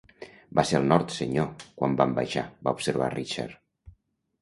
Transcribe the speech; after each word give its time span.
"Va 0.59 0.63
ser 0.69 0.77
al 0.79 0.87
nord, 0.91 1.13
senyor, 1.17 1.63
quan 1.83 1.99
vam 2.01 2.17
baixar", 2.23 2.47
va 2.67 2.77
observar 2.79 3.15
Richard. 3.19 3.59